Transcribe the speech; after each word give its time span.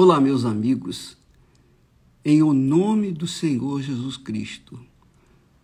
Olá, 0.00 0.20
meus 0.20 0.44
amigos, 0.44 1.16
em 2.24 2.40
o 2.40 2.52
nome 2.52 3.10
do 3.10 3.26
Senhor 3.26 3.82
Jesus 3.82 4.16
Cristo, 4.16 4.78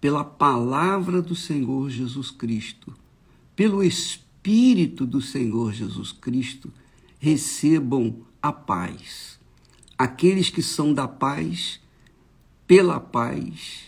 pela 0.00 0.24
palavra 0.24 1.22
do 1.22 1.36
Senhor 1.36 1.88
Jesus 1.88 2.32
Cristo, 2.32 2.92
pelo 3.54 3.80
Espírito 3.80 5.06
do 5.06 5.20
Senhor 5.20 5.72
Jesus 5.72 6.10
Cristo, 6.10 6.72
recebam 7.20 8.26
a 8.42 8.52
paz. 8.52 9.38
Aqueles 9.96 10.50
que 10.50 10.62
são 10.62 10.92
da 10.92 11.06
paz, 11.06 11.78
pela 12.66 12.98
paz, 12.98 13.84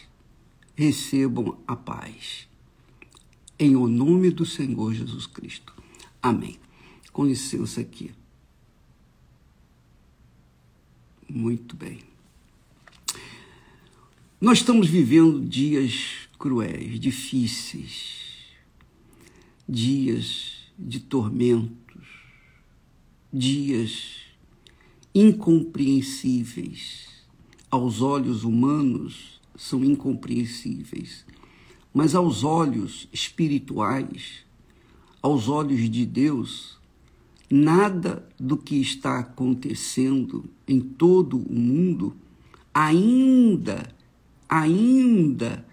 recebam 0.76 1.58
a 1.66 1.74
paz. 1.74 2.46
Em 3.58 3.74
o 3.74 3.88
nome 3.88 4.30
do 4.30 4.46
Senhor 4.46 4.94
Jesus 4.94 5.26
Cristo. 5.26 5.74
Amém. 6.22 6.56
Com 7.12 7.24
licença 7.24 7.80
aqui. 7.80 8.12
Muito 11.36 11.76
bem. 11.76 11.98
Nós 14.40 14.60
estamos 14.60 14.88
vivendo 14.88 15.38
dias 15.38 16.26
cruéis, 16.38 16.98
difíceis, 16.98 18.46
dias 19.68 20.70
de 20.78 20.98
tormentos, 20.98 22.06
dias 23.30 24.14
incompreensíveis. 25.14 27.06
Aos 27.70 28.00
olhos 28.00 28.42
humanos 28.42 29.38
são 29.54 29.84
incompreensíveis, 29.84 31.26
mas 31.92 32.14
aos 32.14 32.44
olhos 32.44 33.10
espirituais, 33.12 34.42
aos 35.20 35.48
olhos 35.50 35.90
de 35.90 36.06
Deus, 36.06 36.75
nada 37.50 38.26
do 38.38 38.56
que 38.56 38.80
está 38.80 39.20
acontecendo 39.20 40.44
em 40.66 40.80
todo 40.80 41.38
o 41.38 41.52
mundo, 41.52 42.14
ainda, 42.74 43.88
ainda 44.48 45.64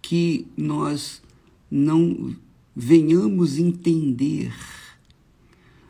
que 0.00 0.46
nós 0.56 1.22
não 1.70 2.34
venhamos 2.74 3.58
entender. 3.58 4.54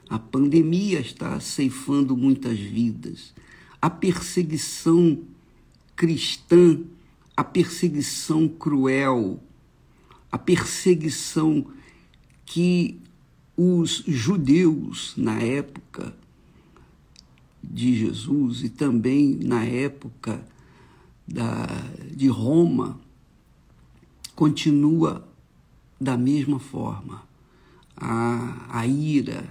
A 0.08 0.18
pandemia 0.18 1.00
está 1.00 1.38
ceifando 1.38 2.16
muitas 2.16 2.58
vidas. 2.58 3.34
A 3.80 3.88
perseguição 3.88 5.22
cristã, 5.94 6.80
a 7.36 7.44
perseguição 7.44 8.48
cruel, 8.48 9.40
a 10.32 10.38
perseguição 10.38 11.66
que 12.44 12.98
os 13.60 14.04
judeus 14.06 15.14
na 15.16 15.42
época 15.42 16.14
de 17.60 17.92
Jesus 17.96 18.62
e 18.62 18.68
também 18.68 19.34
na 19.34 19.64
época 19.64 20.46
da, 21.26 21.66
de 22.14 22.28
Roma 22.28 23.00
continua 24.36 25.28
da 26.00 26.16
mesma 26.16 26.60
forma. 26.60 27.26
A, 27.96 28.78
a 28.78 28.86
ira 28.86 29.44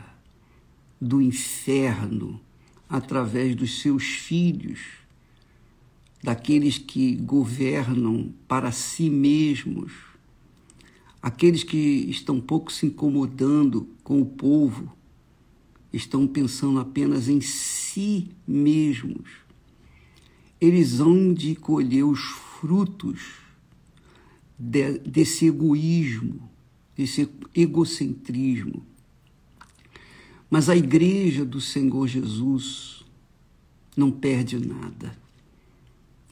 do 1.02 1.22
inferno 1.22 2.40
através 2.88 3.58
dos 3.58 3.82
seus 3.82 4.06
filhos, 4.06 4.80
daqueles 6.24 6.78
que 6.78 7.14
governam 7.18 8.34
para 8.48 8.72
si 8.72 9.10
mesmos, 9.10 10.07
Aqueles 11.22 11.64
que 11.64 11.78
estão 12.10 12.40
pouco 12.40 12.72
se 12.72 12.86
incomodando 12.86 13.88
com 14.04 14.22
o 14.22 14.26
povo 14.26 14.96
estão 15.92 16.28
pensando 16.28 16.80
apenas 16.80 17.28
em 17.28 17.42
si 17.42 18.30
mesmos. 18.48 19.30
Eles 20.60 21.00
hão 21.00 21.34
de 21.34 21.56
colher 21.56 22.04
os 22.04 22.20
frutos 22.20 23.48
de, 24.58 25.00
desse 25.00 25.46
egoísmo, 25.48 26.50
desse 26.96 27.30
egocentrismo. 27.54 28.84
Mas 30.50 30.70
a 30.70 30.76
igreja 30.76 31.44
do 31.44 31.60
Senhor 31.60 32.08
Jesus 32.08 33.04
não 33.96 34.12
perde 34.12 34.58
nada. 34.60 35.18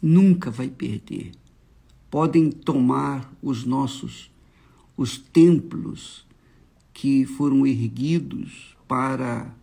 Nunca 0.02 0.50
vai 0.50 0.70
perder. 0.70 1.32
Podem 2.10 2.50
tomar 2.50 3.34
os 3.42 3.66
nossos 3.66 4.32
os 4.98 5.18
templos 5.18 6.26
que 6.94 7.26
foram 7.26 7.68
erguidos 7.68 8.76
para 8.88 9.54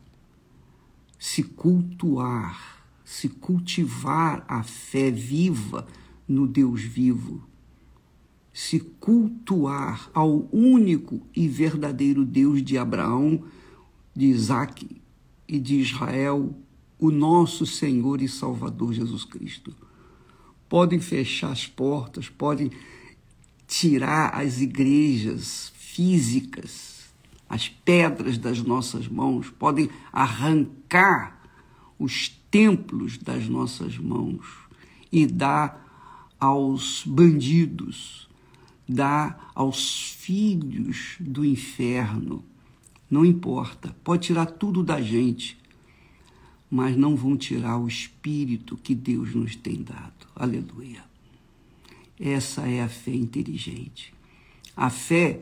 se 1.19 1.43
cultuar, 1.43 2.85
se 3.05 3.29
cultivar 3.29 4.45
a 4.47 4.63
fé 4.63 5.11
viva 5.11 5.87
no 6.29 6.47
Deus 6.47 6.83
vivo, 6.83 7.43
se 8.53 8.81
cultuar 8.81 10.11
ao 10.13 10.49
único 10.53 11.27
e 11.35 11.49
verdadeiro 11.49 12.25
Deus 12.25 12.63
de 12.63 12.77
Abraão, 12.77 13.45
de 14.15 14.27
Isaac 14.27 15.01
e 15.49 15.59
de 15.59 15.77
Israel, 15.77 16.55
o 16.99 17.11
nosso 17.11 17.65
Senhor 17.65 18.21
e 18.21 18.29
Salvador 18.29 18.93
Jesus 18.93 19.25
Cristo. 19.25 19.75
Podem 20.69 21.01
fechar 21.01 21.51
as 21.51 21.67
portas, 21.67 22.29
podem 22.29 22.71
tirar 23.73 24.35
as 24.35 24.61
igrejas 24.61 25.73
físicas, 25.75 27.11
as 27.49 27.71
pedras 27.71 28.37
das 28.37 28.63
nossas 28.63 29.09
mãos, 29.09 29.49
podem 29.49 29.89
arrancar 30.13 31.41
os 31.99 32.29
templos 32.51 33.17
das 33.17 33.49
nossas 33.49 33.97
mãos 33.97 34.47
e 35.11 35.27
dar 35.27 36.37
aos 36.39 37.03
bandidos, 37.07 38.29
dar 38.87 39.51
aos 39.55 40.11
filhos 40.19 41.17
do 41.19 41.43
inferno. 41.43 42.45
Não 43.11 43.25
importa, 43.25 43.97
pode 44.05 44.27
tirar 44.27 44.47
tudo 44.47 44.83
da 44.83 45.01
gente, 45.01 45.59
mas 46.71 46.95
não 46.95 47.17
vão 47.17 47.39
tirar 47.39 47.79
o 47.79 47.89
espírito 47.89 48.77
que 48.77 48.95
Deus 48.95 49.35
nos 49.35 49.57
tem 49.57 49.83
dado. 49.83 50.27
Aleluia. 50.37 51.12
Essa 52.25 52.69
é 52.69 52.81
a 52.81 52.89
fé 52.89 53.13
inteligente. 53.13 54.15
A 54.77 54.89
fé 54.89 55.41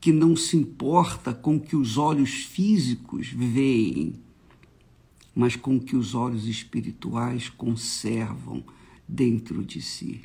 que 0.00 0.10
não 0.10 0.34
se 0.34 0.56
importa 0.56 1.34
com 1.34 1.56
o 1.56 1.60
que 1.60 1.76
os 1.76 1.98
olhos 1.98 2.30
físicos 2.30 3.28
veem, 3.28 4.14
mas 5.34 5.56
com 5.56 5.76
o 5.76 5.80
que 5.80 5.94
os 5.94 6.14
olhos 6.14 6.46
espirituais 6.46 7.50
conservam 7.50 8.64
dentro 9.06 9.62
de 9.62 9.82
si. 9.82 10.22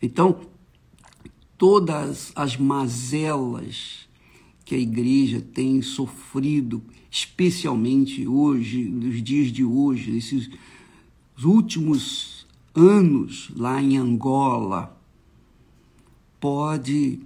Então, 0.00 0.40
todas 1.58 2.32
as 2.34 2.56
mazelas 2.56 4.08
que 4.64 4.74
a 4.74 4.78
igreja 4.78 5.42
tem 5.42 5.82
sofrido, 5.82 6.82
especialmente 7.10 8.26
hoje, 8.26 8.84
nos 8.84 9.22
dias 9.22 9.52
de 9.52 9.64
hoje, 9.64 10.10
nesses 10.10 10.48
últimos 11.44 12.37
anos 12.78 13.50
lá 13.56 13.82
em 13.82 13.96
Angola, 13.96 14.96
pode 16.38 17.20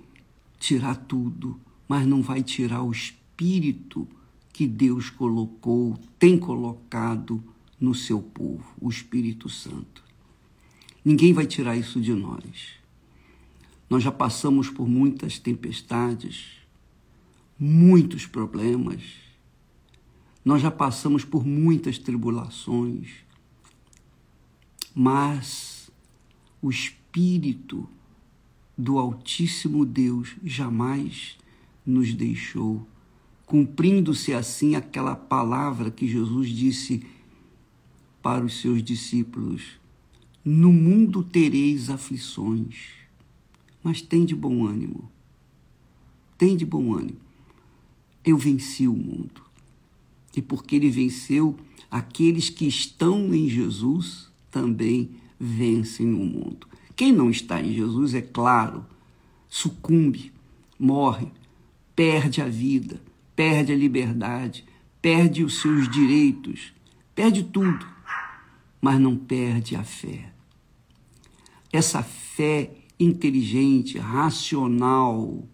tirar 0.59 0.97
tudo, 0.97 1.61
mas 1.87 2.07
não 2.07 2.23
vai 2.23 2.43
tirar 2.43 2.83
o 2.83 2.91
espírito 2.91 4.09
que 4.53 4.67
Deus 4.67 5.11
colocou, 5.11 5.99
tem 6.19 6.39
colocado 6.39 7.43
no 7.81 7.95
seu 7.95 8.23
povo, 8.23 8.65
o 8.81 8.89
Espírito 8.89 9.49
Santo. 9.49 10.05
Ninguém 11.05 11.33
vai 11.33 11.47
tirar 11.47 11.77
isso 11.77 12.01
de 12.01 12.13
nós. 12.13 12.75
Nós 13.91 14.03
já 14.05 14.13
passamos 14.13 14.71
por 14.71 14.89
muitas 14.89 15.39
tempestades, 15.39 16.59
muitos 17.59 18.25
problemas. 18.25 19.03
Nós 20.45 20.63
já 20.63 20.71
passamos 20.71 21.25
por 21.25 21.45
muitas 21.45 21.99
tribulações, 21.99 23.09
mas 24.95 25.91
o 26.61 26.71
Espírito 26.71 27.89
do 28.77 28.99
Altíssimo 28.99 29.85
Deus 29.85 30.37
jamais 30.45 31.37
nos 31.85 32.15
deixou, 32.15 32.87
cumprindo-se 33.47 34.33
assim 34.33 34.75
aquela 34.75 35.15
palavra 35.15 35.91
que 35.91 36.07
Jesus 36.07 36.49
disse 36.51 37.05
para 38.23 38.45
os 38.45 38.61
seus 38.61 38.83
discípulos: 38.83 39.79
No 40.45 40.73
mundo 40.73 41.23
tereis 41.23 41.91
aflições, 41.91 42.89
mas 43.83 44.01
tem 44.01 44.25
de 44.25 44.35
bom 44.35 44.67
ânimo. 44.67 45.11
Tem 46.39 46.57
de 46.57 46.65
bom 46.65 46.95
ânimo. 46.95 47.21
Eu 48.25 48.37
venci 48.37 48.87
o 48.87 48.95
mundo. 48.95 49.43
E 50.35 50.41
porque 50.41 50.77
ele 50.77 50.91
venceu, 50.91 51.57
aqueles 51.91 52.49
que 52.49 52.67
estão 52.67 53.35
em 53.35 53.49
Jesus 53.49 54.32
também 54.53 55.17
vencem 55.41 56.13
o 56.15 56.25
mundo. 56.25 56.69
Quem 56.95 57.11
não 57.11 57.31
está 57.31 57.61
em 57.61 57.73
Jesus, 57.73 58.15
é 58.15 58.21
claro, 58.21 58.87
sucumbe, 59.49 60.33
morre, 60.79 61.27
perde 61.97 62.41
a 62.41 62.47
vida, 62.47 63.01
perde 63.35 63.73
a 63.73 63.77
liberdade, 63.77 64.65
perde 65.01 65.43
os 65.43 65.61
seus 65.61 65.89
direitos, 65.89 66.73
perde 67.15 67.43
tudo. 67.43 67.91
mas 68.81 68.99
não 68.99 69.17
perde 69.17 69.77
a 69.77 69.85
fé. 69.85 70.33
Essa 71.73 72.03
fé 72.03 72.73
inteligente, 72.99 73.97
racional, 73.97 75.49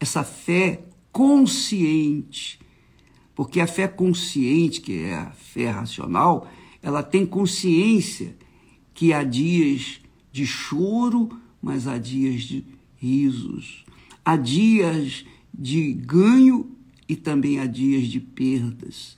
essa 0.00 0.24
fé 0.24 0.82
consciente, 1.12 2.58
porque 3.34 3.60
a 3.60 3.66
fé 3.66 3.86
consciente, 3.86 4.80
que 4.80 5.02
é 5.02 5.14
a 5.14 5.30
fé 5.32 5.68
racional, 5.68 6.50
ela 6.82 7.02
tem 7.02 7.26
consciência 7.26 8.36
que 8.94 9.12
há 9.12 9.22
dias 9.22 10.00
de 10.32 10.46
choro, 10.46 11.30
mas 11.62 11.86
há 11.86 11.98
dias 11.98 12.42
de 12.42 12.64
risos. 12.96 13.84
Há 14.24 14.36
dias 14.36 15.24
de 15.52 15.92
ganho 15.92 16.70
e 17.08 17.14
também 17.14 17.58
há 17.58 17.66
dias 17.66 18.08
de 18.08 18.20
perdas. 18.20 19.16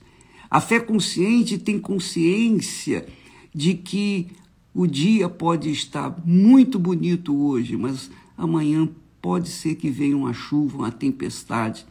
A 0.49 0.59
fé 0.59 0.79
consciente 0.79 1.57
tem 1.57 1.79
consciência 1.79 3.07
de 3.53 3.73
que 3.73 4.27
o 4.73 4.87
dia 4.87 5.27
pode 5.27 5.69
estar 5.69 6.15
muito 6.25 6.79
bonito 6.79 7.35
hoje, 7.35 7.75
mas 7.75 8.09
amanhã 8.37 8.89
pode 9.21 9.49
ser 9.49 9.75
que 9.75 9.89
venha 9.89 10.15
uma 10.15 10.33
chuva, 10.33 10.77
uma 10.77 10.91
tempestade 10.91 11.85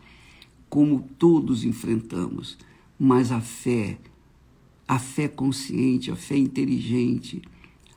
como 0.68 1.08
todos 1.18 1.64
enfrentamos, 1.64 2.58
mas 2.98 3.32
a 3.32 3.40
fé, 3.40 3.98
a 4.88 4.98
fé 4.98 5.28
consciente, 5.28 6.10
a 6.10 6.16
fé 6.16 6.38
inteligente, 6.38 7.42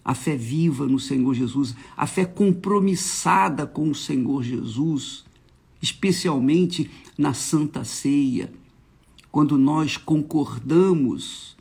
a 0.04 0.14
fé 0.14 0.36
viva 0.36 0.86
no 0.86 1.00
Senhor 1.00 1.34
Jesus, 1.34 1.74
a 1.96 2.06
fé 2.06 2.26
compromissada 2.26 3.66
com 3.66 3.90
o 3.90 3.96
Senhor 3.96 4.44
Jesus, 4.44 5.24
especialmente 5.82 6.92
na 7.18 7.34
Santa 7.34 7.86
Ceia, 7.86 8.52
quando 9.32 9.58
nós 9.58 9.96
concordamos 9.96 11.56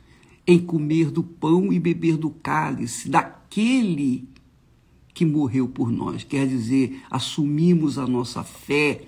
em 0.45 0.59
comer 0.59 1.09
do 1.09 1.23
pão 1.23 1.71
e 1.71 1.79
beber 1.79 2.17
do 2.17 2.29
cálice 2.29 3.07
daquele 3.07 4.27
que 5.13 5.25
morreu 5.25 5.69
por 5.69 5.91
nós. 5.91 6.23
Quer 6.23 6.47
dizer, 6.47 7.01
assumimos 7.09 7.97
a 7.97 8.05
nossa 8.05 8.43
fé 8.43 9.05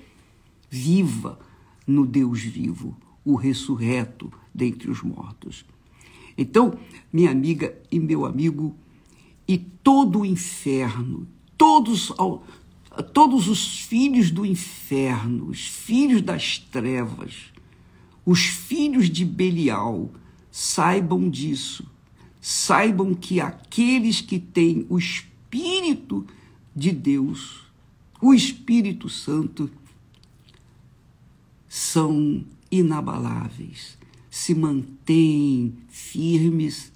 viva 0.70 1.40
no 1.86 2.06
Deus 2.06 2.42
vivo, 2.42 2.96
o 3.25 3.36
ressurreto 3.36 4.31
dentre 4.54 4.90
os 4.90 5.02
mortos. 5.02 5.66
Então, 6.38 6.78
minha 7.12 7.32
amiga 7.32 7.78
e 7.92 8.00
meu 8.00 8.26
amigo, 8.26 8.76
e 9.48 9.58
todo 9.58 10.22
o 10.22 10.26
inferno, 10.26 11.28
todos, 11.58 12.12
todos 13.14 13.48
os 13.48 13.82
filhos 13.82 14.32
do 14.32 14.46
inferno, 14.46 15.48
os 15.48 15.68
filhos 15.68 16.22
das 16.22 16.58
trevas, 16.58 17.52
os 18.26 18.42
filhos 18.42 19.10
de 19.10 19.26
Belial, 19.26 20.10
saibam 20.52 21.30
disso. 21.30 21.86
Saibam 22.40 23.14
que 23.14 23.40
aqueles 23.40 24.20
que 24.20 24.38
têm 24.38 24.86
o 24.90 25.00
Espírito 25.00 26.26
de 26.76 26.92
Deus, 26.92 27.64
o 28.22 28.34
Espírito 28.34 29.08
Santo, 29.08 29.70
são 31.70 32.44
inabaláveis, 32.70 33.98
se 34.34 34.56
mantêm 34.56 35.76
firmes 35.90 36.92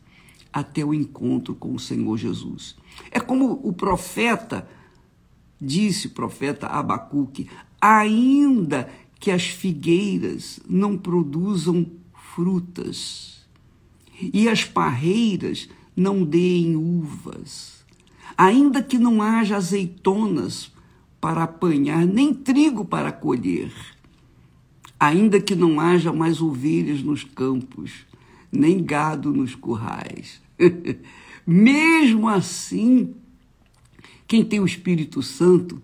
até 0.52 0.84
o 0.84 0.92
encontro 0.92 1.54
com 1.54 1.76
o 1.76 1.80
Senhor 1.80 2.18
Jesus. 2.18 2.76
É 3.12 3.20
como 3.20 3.60
o 3.64 3.72
profeta 3.72 4.68
disse, 5.62 6.08
o 6.08 6.10
profeta 6.10 6.66
Abacuque, 6.66 7.48
ainda 7.80 8.90
que 9.20 9.30
as 9.30 9.44
figueiras 9.44 10.60
não 10.68 10.98
produzam 10.98 11.86
frutas 12.34 13.46
e 14.20 14.50
as 14.50 14.64
parreiras 14.64 15.70
não 15.96 16.24
deem 16.24 16.76
uvas, 16.76 17.86
ainda 18.36 18.82
que 18.82 18.98
não 18.98 19.22
haja 19.22 19.58
azeitonas 19.58 20.72
para 21.22 21.44
apanhar, 21.44 22.04
nem 22.04 22.34
trigo 22.34 22.84
para 22.84 23.12
colher, 23.12 23.72
ainda 25.00 25.40
que 25.40 25.56
não 25.56 25.80
haja 25.80 26.12
mais 26.12 26.42
ovelhas 26.42 27.02
nos 27.02 27.24
campos, 27.24 28.06
nem 28.52 28.84
gado 28.84 29.32
nos 29.32 29.56
currais. 29.56 30.42
Mesmo 31.46 32.28
assim, 32.28 33.16
quem 34.28 34.44
tem 34.44 34.60
o 34.60 34.66
Espírito 34.66 35.22
Santo 35.22 35.82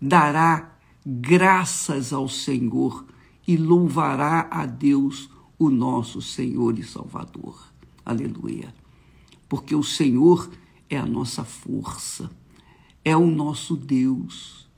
dará 0.00 0.76
graças 1.04 2.12
ao 2.12 2.28
Senhor 2.28 3.04
e 3.46 3.56
louvará 3.56 4.48
a 4.50 4.66
Deus, 4.66 5.30
o 5.58 5.70
nosso 5.70 6.20
Senhor 6.20 6.78
e 6.78 6.82
Salvador. 6.82 7.72
Aleluia. 8.04 8.74
Porque 9.48 9.74
o 9.74 9.82
Senhor 9.82 10.50
é 10.90 10.98
a 10.98 11.06
nossa 11.06 11.44
força, 11.44 12.30
é 13.04 13.16
o 13.16 13.26
nosso 13.26 13.76
Deus. 13.76 14.68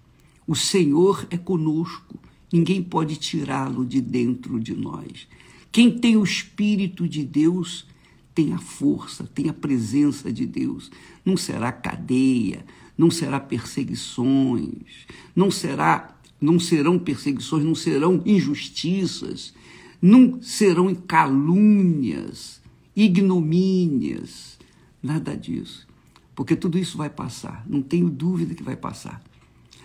O 0.47 0.55
Senhor 0.55 1.27
é 1.31 1.39
conosco 1.39 2.19
Ninguém 2.53 2.83
pode 2.83 3.17
tirá-lo 3.17 3.85
de 3.85 4.01
dentro 4.01 4.61
de 4.61 4.75
nós. 4.75 5.27
Quem 5.73 5.91
tem 5.91 6.17
o 6.17 6.25
Espírito 6.25 7.09
de 7.09 7.25
Deus 7.25 7.87
tem 8.35 8.53
a 8.53 8.59
força, 8.59 9.25
tem 9.35 9.49
a 9.49 9.53
presença 9.53 10.33
de 10.33 10.47
Deus. 10.47 10.91
Não 11.25 11.37
será 11.37 11.73
cadeia, 11.73 12.65
não 12.97 13.11
será 13.11 13.41
perseguições, 13.41 15.07
não 15.35 15.51
será, 15.51 16.17
não 16.41 16.59
serão 16.59 16.99
perseguições, 16.99 17.65
não 17.65 17.75
serão 17.75 18.23
injustiças, 18.25 19.55
não 20.01 20.41
serão 20.41 20.95
calúnias, 20.95 22.61
ignomínias, 22.95 24.59
nada 25.03 25.37
disso. 25.37 25.87
Porque 26.35 26.55
tudo 26.55 26.79
isso 26.79 26.99
vai 26.99 27.09
passar, 27.09 27.65
não 27.69 27.83
tenho 27.83 28.11
dúvida 28.11 28.55
que 28.55 28.63
vai 28.63 28.77
passar. 28.77 29.23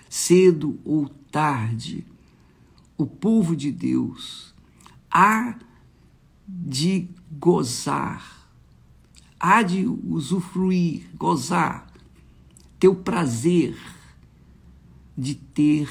Cedo 0.09 0.77
ou 0.83 1.07
tarde, 1.31 2.05
o 3.01 3.07
povo 3.07 3.55
de 3.55 3.71
Deus 3.71 4.53
há 5.09 5.57
de 6.47 7.09
gozar, 7.31 8.49
há 9.39 9.63
de 9.63 9.85
usufruir, 9.85 11.09
gozar, 11.15 11.87
ter 12.79 12.87
o 12.87 12.95
prazer 12.95 13.77
de 15.17 15.35
ter 15.35 15.89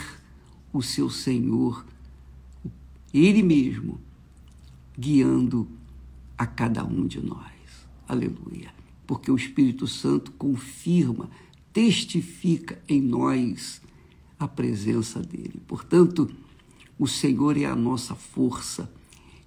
o 0.72 0.82
seu 0.82 1.10
Senhor, 1.10 1.84
Ele 3.12 3.42
mesmo, 3.42 4.00
guiando 4.96 5.68
a 6.38 6.46
cada 6.46 6.84
um 6.84 7.06
de 7.06 7.20
nós. 7.20 7.50
Aleluia. 8.06 8.72
Porque 9.06 9.30
o 9.30 9.36
Espírito 9.36 9.86
Santo 9.86 10.30
confirma, 10.32 11.28
testifica 11.72 12.80
em 12.88 13.00
nós 13.00 13.82
a 14.38 14.46
presença 14.46 15.20
dele. 15.20 15.60
Portanto, 15.66 16.30
o 17.00 17.06
Senhor 17.06 17.56
é 17.56 17.64
a 17.64 17.74
nossa 17.74 18.14
força. 18.14 18.92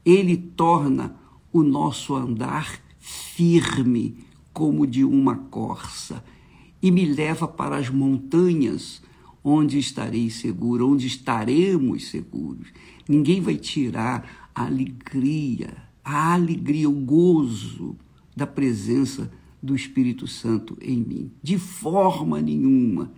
Ele 0.03 0.35
torna 0.35 1.15
o 1.51 1.61
nosso 1.61 2.15
andar 2.15 2.81
firme 2.99 4.17
como 4.51 4.87
de 4.87 5.03
uma 5.03 5.35
corça 5.35 6.25
e 6.81 6.89
me 6.89 7.05
leva 7.05 7.47
para 7.47 7.77
as 7.77 7.89
montanhas 7.89 9.03
onde 9.43 9.77
estarei 9.77 10.31
seguro, 10.31 10.89
onde 10.89 11.05
estaremos 11.05 12.07
seguros. 12.07 12.69
Ninguém 13.07 13.39
vai 13.39 13.55
tirar 13.55 14.49
a 14.55 14.65
alegria, 14.65 15.77
a 16.03 16.33
alegria, 16.33 16.89
o 16.89 16.93
gozo 16.93 17.95
da 18.35 18.47
presença 18.47 19.31
do 19.61 19.75
Espírito 19.75 20.25
Santo 20.25 20.75
em 20.81 20.97
mim. 20.97 21.31
De 21.43 21.59
forma 21.59 22.41
nenhuma. 22.41 23.11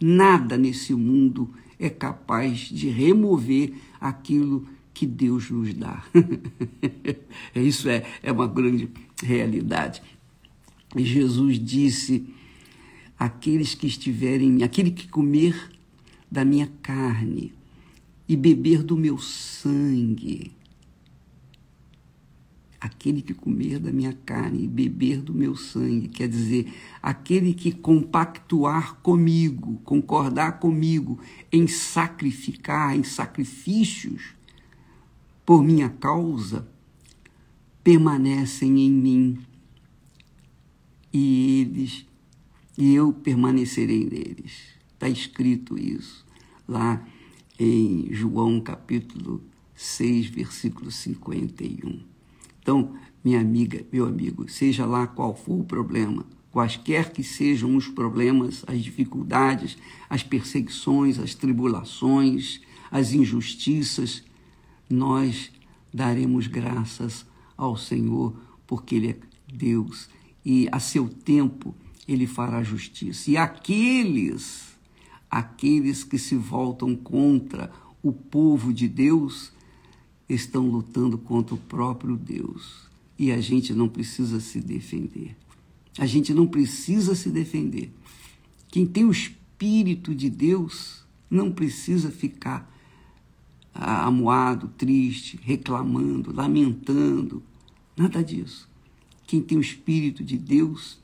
Nada 0.00 0.56
nesse 0.56 0.94
mundo 0.94 1.50
é 1.78 1.88
capaz 1.88 2.60
de 2.60 2.88
remover 2.88 3.74
aquilo 4.00 4.66
que 4.92 5.06
Deus 5.06 5.50
nos 5.50 5.74
dá. 5.74 6.04
Isso 7.54 7.88
é, 7.88 8.04
é 8.22 8.30
uma 8.30 8.46
grande 8.46 8.88
realidade. 9.22 10.00
E 10.94 11.04
Jesus 11.04 11.58
disse: 11.58 12.24
aqueles 13.18 13.74
que 13.74 13.86
estiverem, 13.86 14.62
aquele 14.62 14.90
que 14.90 15.08
comer 15.08 15.70
da 16.30 16.44
minha 16.44 16.70
carne 16.80 17.52
e 18.28 18.36
beber 18.36 18.82
do 18.82 18.96
meu 18.96 19.18
sangue, 19.18 20.52
aquele 22.84 23.22
que 23.22 23.32
comer 23.32 23.78
da 23.78 23.90
minha 23.90 24.12
carne 24.12 24.64
e 24.64 24.68
beber 24.68 25.22
do 25.22 25.32
meu 25.32 25.56
sangue, 25.56 26.06
quer 26.06 26.28
dizer, 26.28 26.70
aquele 27.00 27.54
que 27.54 27.72
compactuar 27.72 28.96
comigo, 28.96 29.80
concordar 29.84 30.58
comigo 30.58 31.18
em 31.50 31.66
sacrificar, 31.66 32.94
em 32.94 33.02
sacrifícios 33.02 34.34
por 35.46 35.64
minha 35.64 35.88
causa, 35.88 36.68
permanecem 37.82 38.78
em 38.78 38.90
mim 38.90 39.38
e 41.10 41.60
eles 41.62 42.04
e 42.76 42.92
eu 42.92 43.14
permanecerei 43.14 44.04
neles. 44.04 44.74
Está 44.92 45.08
escrito 45.08 45.78
isso 45.78 46.26
lá 46.68 47.02
em 47.58 48.12
João 48.12 48.60
capítulo 48.60 49.42
6, 49.74 50.26
versículo 50.26 50.90
51. 50.90 52.13
Então, 52.64 52.94
minha 53.22 53.38
amiga, 53.38 53.84
meu 53.92 54.06
amigo, 54.06 54.48
seja 54.48 54.86
lá 54.86 55.06
qual 55.06 55.36
for 55.36 55.60
o 55.60 55.64
problema, 55.64 56.24
quaisquer 56.50 57.12
que 57.12 57.22
sejam 57.22 57.76
os 57.76 57.88
problemas, 57.88 58.64
as 58.66 58.82
dificuldades, 58.82 59.76
as 60.08 60.22
perseguições, 60.22 61.18
as 61.18 61.34
tribulações, 61.34 62.62
as 62.90 63.12
injustiças, 63.12 64.24
nós 64.88 65.52
daremos 65.92 66.46
graças 66.46 67.26
ao 67.54 67.76
Senhor, 67.76 68.34
porque 68.66 68.94
Ele 68.94 69.10
é 69.10 69.16
Deus 69.52 70.08
e 70.42 70.66
a 70.72 70.80
seu 70.80 71.06
tempo 71.06 71.74
Ele 72.08 72.26
fará 72.26 72.62
justiça. 72.62 73.30
E 73.30 73.36
aqueles, 73.36 74.74
aqueles 75.30 76.02
que 76.02 76.18
se 76.18 76.34
voltam 76.34 76.96
contra 76.96 77.70
o 78.02 78.10
povo 78.10 78.72
de 78.72 78.88
Deus, 78.88 79.52
estão 80.28 80.68
lutando 80.68 81.18
contra 81.18 81.54
o 81.54 81.58
próprio 81.58 82.16
Deus. 82.16 82.84
E 83.18 83.30
a 83.30 83.40
gente 83.40 83.72
não 83.72 83.88
precisa 83.88 84.40
se 84.40 84.60
defender. 84.60 85.36
A 85.98 86.06
gente 86.06 86.34
não 86.34 86.46
precisa 86.46 87.14
se 87.14 87.30
defender. 87.30 87.92
Quem 88.68 88.84
tem 88.84 89.04
o 89.04 89.12
Espírito 89.12 90.14
de 90.14 90.28
Deus 90.28 91.04
não 91.30 91.50
precisa 91.50 92.10
ficar 92.10 92.72
amuado, 93.72 94.68
triste, 94.76 95.38
reclamando, 95.42 96.32
lamentando. 96.32 97.42
Nada 97.96 98.22
disso. 98.22 98.68
Quem 99.26 99.40
tem 99.40 99.58
o 99.58 99.60
Espírito 99.60 100.22
de 100.22 100.36
Deus 100.36 100.98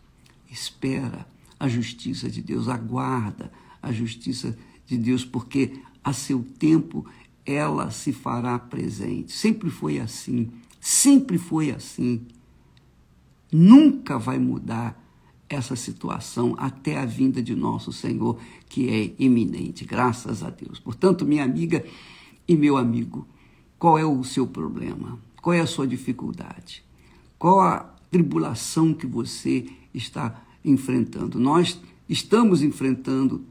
espera 0.50 1.26
a 1.58 1.68
justiça 1.68 2.28
de 2.28 2.42
Deus, 2.42 2.68
aguarda 2.68 3.52
a 3.82 3.92
justiça 3.92 4.56
de 4.86 4.96
Deus, 4.96 5.24
porque 5.24 5.80
a 6.02 6.12
seu 6.12 6.44
tempo 6.58 7.06
ela 7.50 7.90
se 7.90 8.12
fará 8.12 8.58
presente. 8.58 9.32
Sempre 9.32 9.70
foi 9.70 9.98
assim, 9.98 10.50
sempre 10.80 11.38
foi 11.38 11.70
assim. 11.70 12.22
Nunca 13.52 14.18
vai 14.18 14.38
mudar 14.38 15.00
essa 15.48 15.74
situação 15.74 16.54
até 16.56 16.96
a 16.96 17.04
vinda 17.04 17.42
de 17.42 17.56
nosso 17.56 17.92
Senhor, 17.92 18.38
que 18.68 18.88
é 18.88 19.12
iminente, 19.18 19.84
graças 19.84 20.44
a 20.44 20.50
Deus. 20.50 20.78
Portanto, 20.78 21.26
minha 21.26 21.42
amiga 21.42 21.84
e 22.46 22.56
meu 22.56 22.76
amigo, 22.76 23.26
qual 23.76 23.98
é 23.98 24.04
o 24.04 24.22
seu 24.22 24.46
problema? 24.46 25.18
Qual 25.42 25.52
é 25.52 25.60
a 25.60 25.66
sua 25.66 25.86
dificuldade? 25.86 26.84
Qual 27.36 27.60
a 27.60 27.80
tribulação 28.10 28.94
que 28.94 29.06
você 29.06 29.66
está 29.92 30.40
enfrentando? 30.64 31.40
Nós 31.40 31.80
estamos 32.08 32.62
enfrentando 32.62 33.44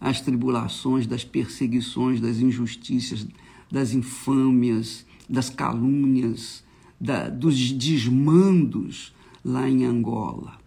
as 0.00 0.20
tribulações, 0.20 1.06
das 1.06 1.24
perseguições, 1.24 2.20
das 2.20 2.38
injustiças, 2.38 3.26
das 3.70 3.92
infâmias, 3.92 5.04
das 5.28 5.50
calúnias, 5.50 6.64
da, 6.98 7.28
dos 7.28 7.70
desmandos 7.72 9.14
lá 9.44 9.68
em 9.68 9.84
Angola. 9.84 10.58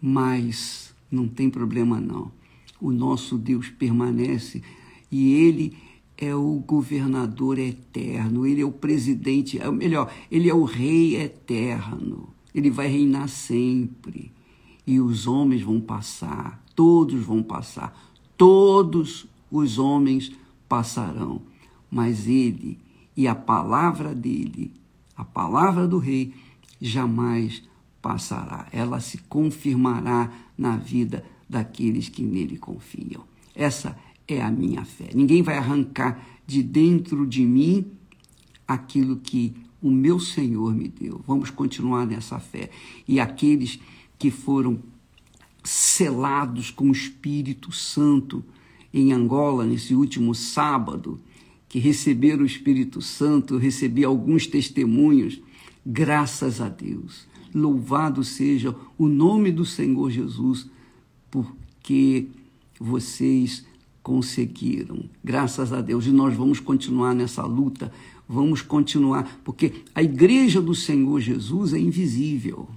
Mas 0.00 0.94
não 1.10 1.28
tem 1.28 1.50
problema 1.50 2.00
não. 2.00 2.32
O 2.80 2.90
nosso 2.90 3.36
Deus 3.36 3.68
permanece 3.68 4.62
e 5.10 5.34
ele 5.34 5.76
é 6.16 6.34
o 6.34 6.62
governador 6.66 7.58
eterno, 7.58 8.46
ele 8.46 8.60
é 8.60 8.64
o 8.64 8.72
presidente, 8.72 9.58
é, 9.58 9.70
melhor, 9.70 10.12
ele 10.30 10.48
é 10.48 10.54
o 10.54 10.64
rei 10.64 11.16
eterno. 11.16 12.28
Ele 12.54 12.70
vai 12.70 12.88
reinar 12.88 13.28
sempre. 13.28 14.30
E 14.86 15.00
os 15.00 15.26
homens 15.26 15.62
vão 15.62 15.80
passar, 15.80 16.62
todos 16.74 17.22
vão 17.22 17.42
passar, 17.42 17.94
todos 18.36 19.26
os 19.50 19.78
homens 19.78 20.32
passarão, 20.68 21.42
mas 21.90 22.26
ele 22.26 22.78
e 23.16 23.26
a 23.26 23.34
palavra 23.34 24.14
dele, 24.14 24.72
a 25.16 25.24
palavra 25.24 25.86
do 25.86 25.98
rei, 25.98 26.32
jamais 26.80 27.62
passará. 28.00 28.66
Ela 28.72 29.00
se 29.00 29.18
confirmará 29.18 30.32
na 30.56 30.76
vida 30.76 31.24
daqueles 31.48 32.08
que 32.08 32.22
nele 32.22 32.56
confiam. 32.56 33.24
Essa 33.54 33.98
é 34.26 34.40
a 34.40 34.50
minha 34.50 34.84
fé. 34.84 35.10
Ninguém 35.14 35.42
vai 35.42 35.58
arrancar 35.58 36.24
de 36.46 36.62
dentro 36.62 37.26
de 37.26 37.44
mim 37.44 37.92
aquilo 38.66 39.16
que 39.16 39.54
o 39.82 39.90
meu 39.90 40.20
Senhor 40.20 40.74
me 40.74 40.88
deu. 40.88 41.20
Vamos 41.26 41.50
continuar 41.50 42.06
nessa 42.06 42.38
fé. 42.38 42.70
E 43.06 43.18
aqueles 43.18 43.80
que 44.18 44.30
foram 44.30 44.78
selados 45.62 46.70
com 46.70 46.88
o 46.88 46.92
Espírito 46.92 47.72
Santo 47.72 48.44
em 48.92 49.12
Angola 49.12 49.64
nesse 49.64 49.94
último 49.94 50.34
sábado, 50.34 51.20
que 51.68 51.78
receberam 51.78 52.42
o 52.42 52.46
Espírito 52.46 53.00
Santo, 53.00 53.56
recebi 53.56 54.04
alguns 54.04 54.46
testemunhos, 54.46 55.40
graças 55.86 56.60
a 56.60 56.68
Deus. 56.68 57.28
Louvado 57.54 58.24
seja 58.24 58.74
o 58.98 59.06
nome 59.08 59.52
do 59.52 59.64
Senhor 59.64 60.10
Jesus, 60.10 60.68
porque 61.30 62.26
vocês 62.78 63.64
conseguiram, 64.02 65.04
graças 65.22 65.72
a 65.72 65.80
Deus. 65.80 66.06
E 66.06 66.10
nós 66.10 66.34
vamos 66.34 66.58
continuar 66.58 67.14
nessa 67.14 67.44
luta, 67.44 67.92
vamos 68.28 68.62
continuar, 68.62 69.40
porque 69.44 69.72
a 69.94 70.02
igreja 70.02 70.60
do 70.60 70.74
Senhor 70.74 71.20
Jesus 71.20 71.72
é 71.72 71.78
invisível. 71.78 72.68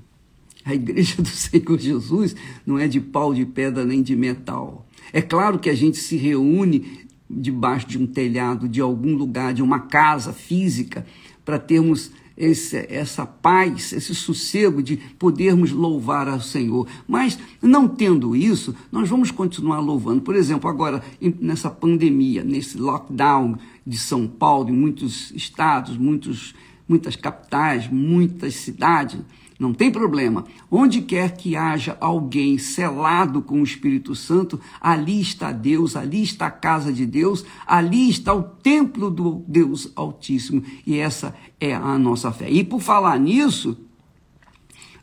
A 0.66 0.74
igreja 0.74 1.22
do 1.22 1.28
Senhor 1.28 1.78
Jesus 1.78 2.36
não 2.66 2.80
é 2.80 2.88
de 2.88 3.02
pau, 3.02 3.34
de 3.34 3.46
pedra 3.46 3.86
nem 3.86 4.02
de 4.02 4.16
metal. 4.16 4.88
É 5.12 5.22
claro 5.22 5.60
que 5.60 5.70
a 5.70 5.76
gente 5.76 5.98
se 5.98 6.16
reúne 6.16 7.04
debaixo 7.30 7.88
de 7.88 7.98
um 7.98 8.08
telhado, 8.08 8.68
de 8.68 8.80
algum 8.80 9.16
lugar, 9.16 9.54
de 9.54 9.62
uma 9.62 9.80
casa 9.80 10.32
física, 10.32 11.06
para 11.44 11.60
termos 11.60 12.12
esse, 12.38 12.86
essa 12.90 13.26
paz, 13.26 13.92
esse 13.94 14.14
sossego 14.16 14.82
de 14.82 14.98
podermos 14.98 15.72
louvar 15.72 16.28
ao 16.28 16.40
Senhor. 16.40 16.88
Mas, 17.08 17.38
não 17.62 17.88
tendo 17.88 18.36
isso, 18.36 18.76
nós 18.92 19.10
vamos 19.10 19.32
continuar 19.32 19.80
louvando. 19.80 20.22
Por 20.22 20.36
exemplo, 20.36 20.70
agora, 20.70 21.04
nessa 21.40 21.70
pandemia, 21.70 22.44
nesse 22.44 22.78
lockdown 22.78 23.58
de 23.86 23.98
São 23.98 24.28
Paulo, 24.28 24.70
em 24.70 24.74
muitos 24.74 25.32
estados, 25.32 25.98
muitos, 25.98 26.56
muitas 26.88 27.16
capitais, 27.16 27.88
muitas 27.90 28.56
cidades 28.56 29.20
não 29.60 29.74
tem 29.74 29.92
problema. 29.92 30.46
Onde 30.70 31.02
quer 31.02 31.36
que 31.36 31.56
haja 31.56 31.98
alguém 32.00 32.58
selado 32.58 33.42
com 33.42 33.62
o 33.62 33.64
Espírito 33.64 34.16
Santo, 34.16 34.60
ali 34.82 35.22
está 35.22 35.52
Deus, 35.52 35.96
ali 35.96 36.24
está 36.24 36.48
a 36.48 36.52
casa 36.52 36.92
de 36.92 37.06
Deus, 37.06 37.46
ali 37.66 38.10
está 38.10 38.34
o 38.34 38.44
templo 38.44 39.10
do 39.10 39.44
Deus 39.48 39.92
Altíssimo. 39.96 40.64
E 40.86 40.98
essa 40.98 41.36
é 41.60 41.74
a 41.74 41.98
nossa 41.98 42.32
fé. 42.32 42.50
E 42.50 42.64
por 42.64 42.82
falar 42.82 43.20
nisso, 43.20 43.78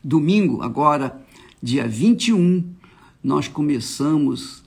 domingo, 0.02 0.62
agora, 0.62 1.24
dia 1.62 1.86
21, 1.86 2.64
nós 3.22 3.48
começamos 3.48 4.62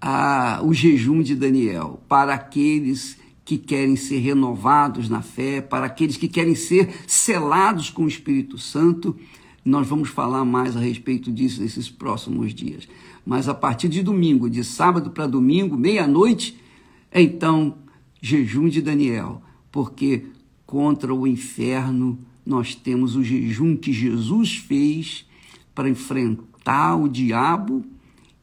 a, 0.00 0.60
o 0.62 0.72
jejum 0.72 1.22
de 1.22 1.34
Daniel 1.34 2.00
para 2.08 2.34
aqueles 2.34 3.18
que 3.48 3.56
querem 3.56 3.96
ser 3.96 4.18
renovados 4.18 5.08
na 5.08 5.22
fé, 5.22 5.62
para 5.62 5.86
aqueles 5.86 6.18
que 6.18 6.28
querem 6.28 6.54
ser 6.54 6.94
selados 7.06 7.88
com 7.88 8.04
o 8.04 8.06
Espírito 8.06 8.58
Santo. 8.58 9.16
Nós 9.64 9.88
vamos 9.88 10.10
falar 10.10 10.44
mais 10.44 10.76
a 10.76 10.80
respeito 10.80 11.32
disso 11.32 11.62
nesses 11.62 11.88
próximos 11.88 12.52
dias. 12.52 12.86
Mas 13.24 13.48
a 13.48 13.54
partir 13.54 13.88
de 13.88 14.02
domingo, 14.02 14.50
de 14.50 14.62
sábado 14.62 15.12
para 15.12 15.26
domingo, 15.26 15.78
meia-noite, 15.78 16.60
então, 17.10 17.78
jejum 18.20 18.68
de 18.68 18.82
Daniel, 18.82 19.40
porque 19.72 20.26
contra 20.66 21.14
o 21.14 21.26
inferno 21.26 22.18
nós 22.44 22.74
temos 22.74 23.16
o 23.16 23.24
jejum 23.24 23.78
que 23.78 23.94
Jesus 23.94 24.58
fez 24.58 25.24
para 25.74 25.88
enfrentar 25.88 26.96
o 26.96 27.08
diabo 27.08 27.82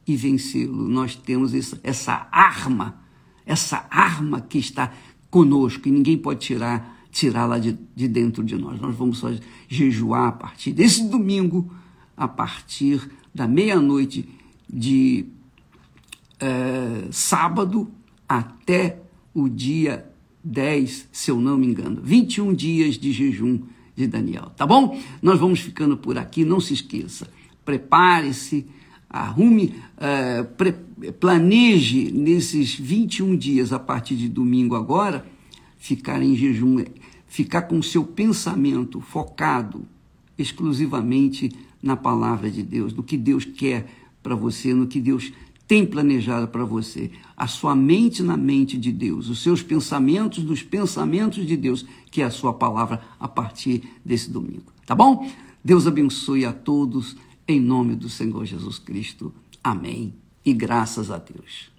e 0.04 0.16
vencê-lo. 0.16 0.88
Nós 0.88 1.14
temos 1.14 1.52
essa 1.84 2.28
arma 2.32 3.05
essa 3.46 3.86
arma 3.90 4.40
que 4.40 4.58
está 4.58 4.92
conosco 5.30 5.88
e 5.88 5.90
ninguém 5.90 6.18
pode 6.18 6.40
tirar 6.40 6.96
tirá-la 7.16 7.58
de, 7.58 7.78
de 7.94 8.08
dentro 8.08 8.44
de 8.44 8.56
nós. 8.56 8.78
Nós 8.78 8.94
vamos 8.94 9.18
só 9.18 9.32
jejuar 9.66 10.28
a 10.28 10.32
partir 10.32 10.72
desse 10.72 11.08
domingo, 11.08 11.72
a 12.14 12.28
partir 12.28 13.10
da 13.34 13.48
meia-noite 13.48 14.28
de 14.68 15.24
é, 16.38 17.08
sábado 17.10 17.90
até 18.28 19.00
o 19.32 19.48
dia 19.48 20.06
10, 20.44 21.08
se 21.10 21.30
eu 21.30 21.40
não 21.40 21.56
me 21.56 21.66
engano. 21.66 22.02
21 22.02 22.52
dias 22.52 22.98
de 22.98 23.12
jejum 23.12 23.60
de 23.94 24.06
Daniel, 24.06 24.52
tá 24.54 24.66
bom? 24.66 25.00
Nós 25.22 25.40
vamos 25.40 25.60
ficando 25.60 25.96
por 25.96 26.18
aqui, 26.18 26.44
não 26.44 26.60
se 26.60 26.74
esqueça. 26.74 27.28
Prepare-se 27.64 28.66
arrume, 29.18 29.74
é, 29.98 30.42
planeje 31.12 32.10
nesses 32.12 32.74
21 32.74 33.36
dias, 33.36 33.72
a 33.72 33.78
partir 33.78 34.16
de 34.16 34.28
domingo 34.28 34.74
agora, 34.74 35.26
ficar 35.78 36.22
em 36.22 36.34
jejum, 36.34 36.84
ficar 37.26 37.62
com 37.62 37.80
seu 37.82 38.04
pensamento 38.04 39.00
focado 39.00 39.84
exclusivamente 40.38 41.50
na 41.82 41.96
palavra 41.96 42.50
de 42.50 42.62
Deus, 42.62 42.92
no 42.92 43.02
que 43.02 43.16
Deus 43.16 43.44
quer 43.44 43.86
para 44.22 44.34
você, 44.34 44.74
no 44.74 44.86
que 44.86 45.00
Deus 45.00 45.32
tem 45.68 45.84
planejado 45.84 46.48
para 46.48 46.64
você. 46.64 47.10
A 47.36 47.46
sua 47.46 47.74
mente 47.74 48.22
na 48.22 48.36
mente 48.36 48.78
de 48.78 48.92
Deus, 48.92 49.28
os 49.28 49.42
seus 49.42 49.62
pensamentos 49.62 50.44
nos 50.44 50.62
pensamentos 50.62 51.46
de 51.46 51.56
Deus, 51.56 51.84
que 52.10 52.22
é 52.22 52.24
a 52.24 52.30
sua 52.30 52.52
palavra 52.52 53.02
a 53.18 53.28
partir 53.28 53.82
desse 54.04 54.30
domingo. 54.30 54.72
Tá 54.86 54.94
bom? 54.94 55.28
Deus 55.64 55.86
abençoe 55.86 56.44
a 56.44 56.52
todos 56.52 57.16
em 57.48 57.60
nome 57.60 57.94
do 57.94 58.08
Senhor 58.08 58.44
Jesus 58.44 58.78
Cristo. 58.78 59.32
Amém. 59.62 60.14
E 60.44 60.52
graças 60.52 61.12
a 61.12 61.18
Deus. 61.18 61.70